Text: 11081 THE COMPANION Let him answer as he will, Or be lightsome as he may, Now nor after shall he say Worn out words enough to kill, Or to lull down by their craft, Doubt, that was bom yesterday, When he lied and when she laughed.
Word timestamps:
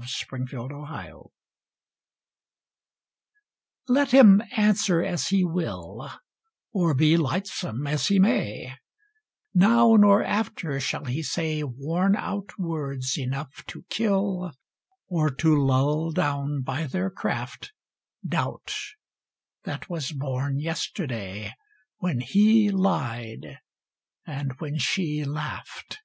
11081 0.00 0.70
THE 0.70 0.74
COMPANION 0.96 1.22
Let 3.86 4.12
him 4.12 4.42
answer 4.56 5.02
as 5.02 5.26
he 5.28 5.44
will, 5.44 6.10
Or 6.72 6.94
be 6.94 7.18
lightsome 7.18 7.86
as 7.86 8.06
he 8.06 8.18
may, 8.18 8.76
Now 9.52 9.96
nor 9.96 10.24
after 10.24 10.80
shall 10.80 11.04
he 11.04 11.22
say 11.22 11.62
Worn 11.62 12.16
out 12.16 12.58
words 12.58 13.18
enough 13.18 13.62
to 13.66 13.82
kill, 13.90 14.52
Or 15.06 15.28
to 15.34 15.54
lull 15.54 16.12
down 16.12 16.62
by 16.62 16.86
their 16.86 17.10
craft, 17.10 17.74
Doubt, 18.26 18.74
that 19.64 19.90
was 19.90 20.12
bom 20.12 20.56
yesterday, 20.58 21.52
When 21.98 22.20
he 22.20 22.70
lied 22.70 23.58
and 24.26 24.54
when 24.60 24.78
she 24.78 25.24
laughed. 25.26 25.98